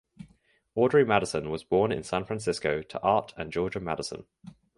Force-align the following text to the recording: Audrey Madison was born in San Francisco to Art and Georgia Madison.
Audrey 0.73 1.05
Madison 1.05 1.51
was 1.51 1.63
born 1.63 1.91
in 1.91 2.01
San 2.01 2.25
Francisco 2.25 2.81
to 2.81 2.99
Art 3.03 3.35
and 3.37 3.51
Georgia 3.53 3.79
Madison. 3.79 4.25